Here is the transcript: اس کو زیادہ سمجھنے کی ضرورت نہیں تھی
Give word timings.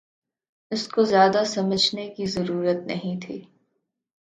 اس 0.71 0.87
کو 0.87 1.03
زیادہ 1.03 1.43
سمجھنے 1.45 2.09
کی 2.09 2.25
ضرورت 2.25 2.87
نہیں 2.87 3.19
تھی 3.21 3.41